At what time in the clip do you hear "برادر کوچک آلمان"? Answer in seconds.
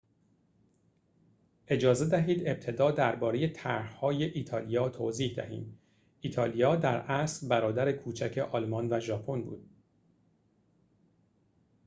7.47-8.89